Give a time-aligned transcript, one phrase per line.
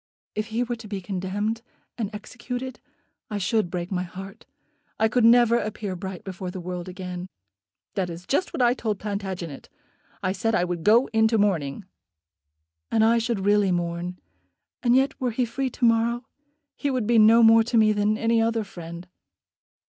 [0.33, 1.61] "If he were to be condemned,
[1.95, 2.79] and executed,
[3.29, 4.47] I should break my heart.
[4.99, 7.27] I could never appear bright before the world again."
[7.93, 9.69] "That is just what I told Plantagenet.
[10.23, 11.85] I said I would go into mourning."
[12.89, 14.17] "And I should really mourn.
[14.81, 16.25] And yet were he free to morrow
[16.75, 19.07] he would be no more to me than any other friend."